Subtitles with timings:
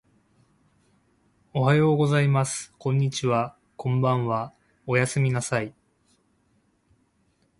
[1.53, 2.73] おはようございます。
[2.79, 3.55] こんにちは。
[3.77, 4.51] こんばんは。
[4.87, 5.75] おやすみなさい。